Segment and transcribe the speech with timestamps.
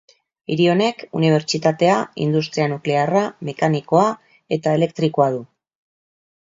[0.53, 4.09] Hiri honek Unibertsitatea, industria nuklearra, mekanikoa
[4.59, 5.49] eta elektrikoa du.